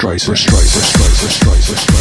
Streisand. 0.00 0.34
Streisand. 0.34 0.82
Streisand. 0.82 1.28
Streisand. 1.28 1.76
Streisand. 1.76 1.99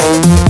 Bye. 0.00 0.49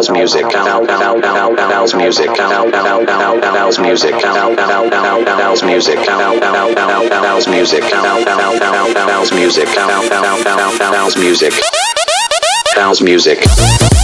House 0.00 0.08
music. 0.08 0.46
House 0.50 1.92
music. 1.94 2.30
House 2.30 3.78
music. 3.78 4.14
House 4.14 5.62
music. 5.62 5.98
House 6.06 7.46
music. 7.52 7.84
Music. 9.34 9.68
Music. 11.18 11.52
Music. 13.02 13.02
Music. 13.02 13.99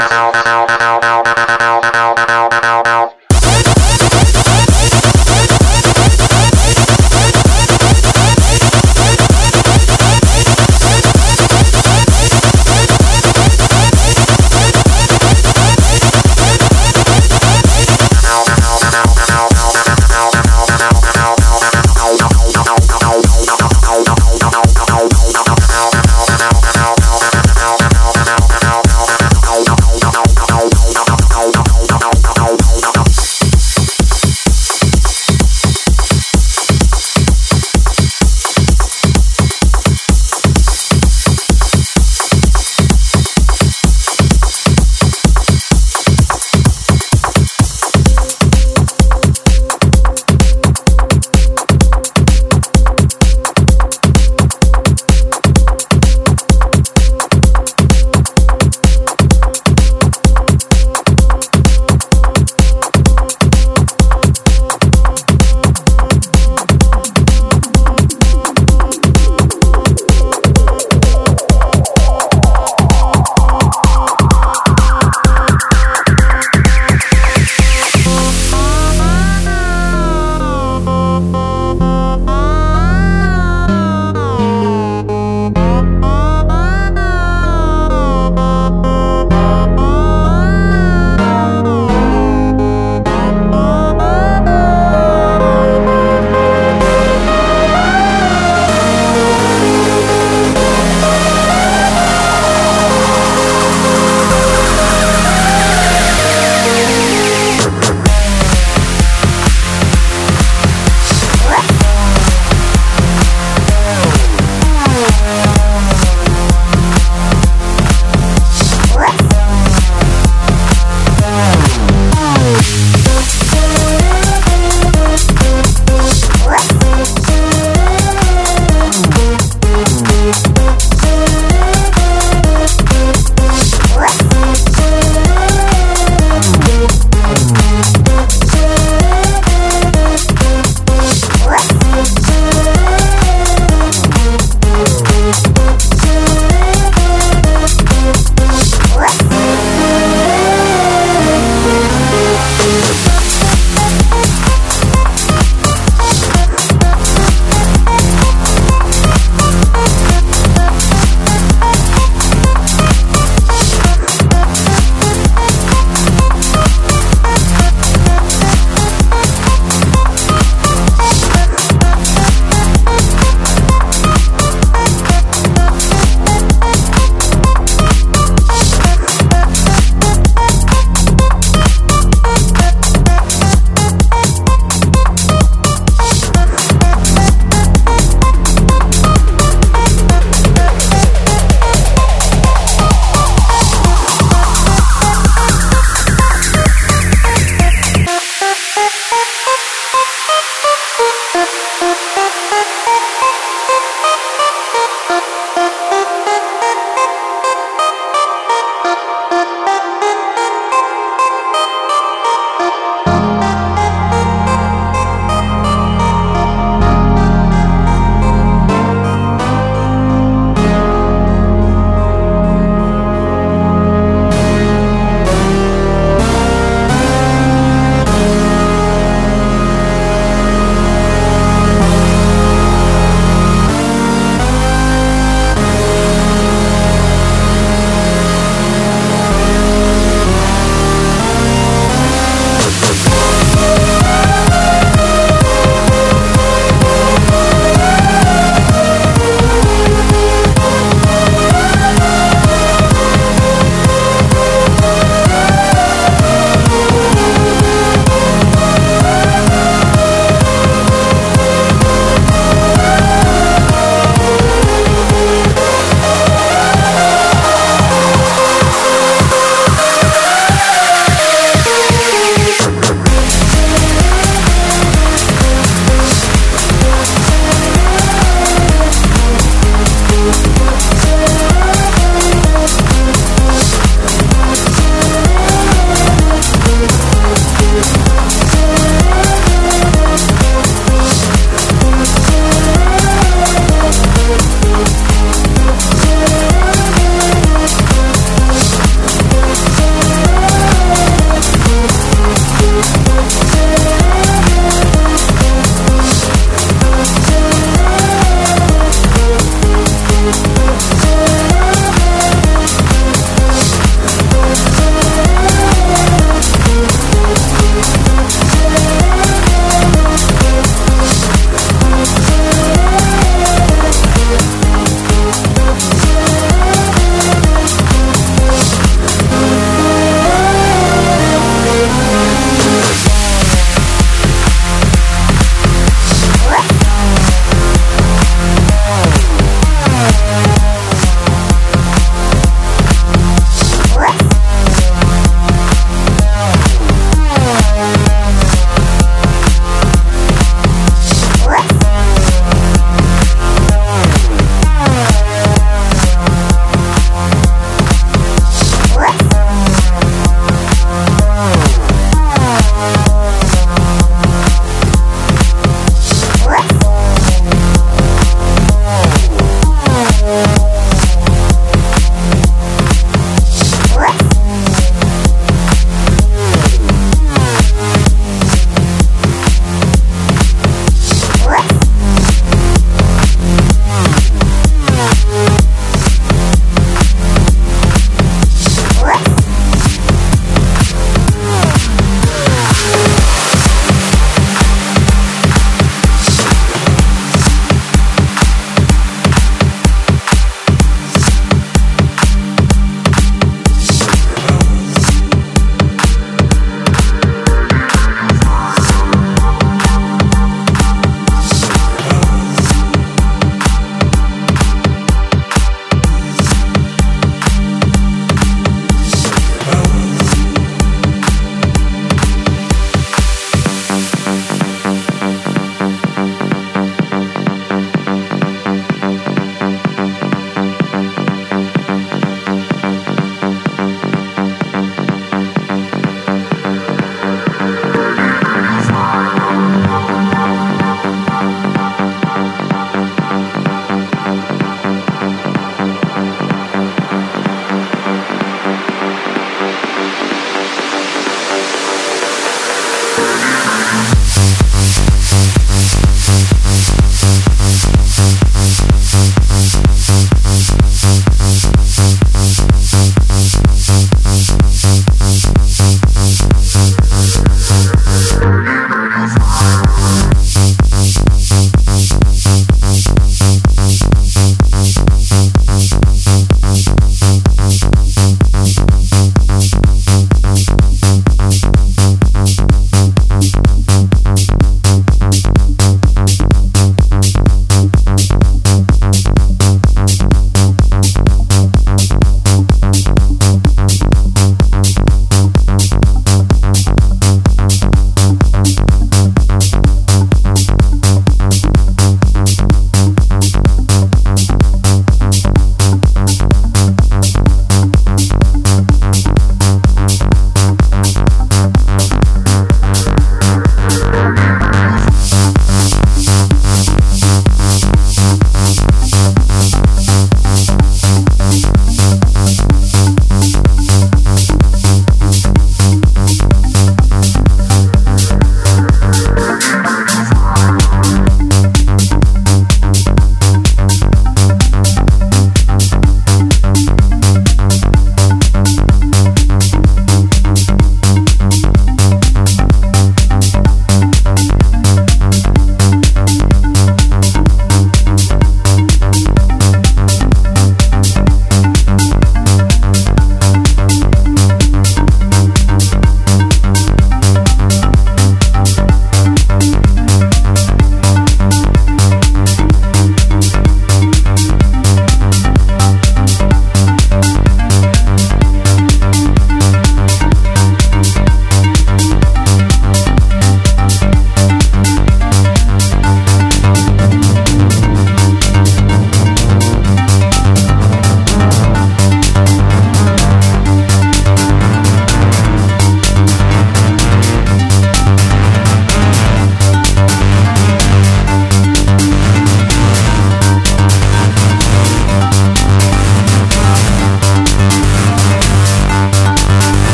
Wow. 0.00 0.43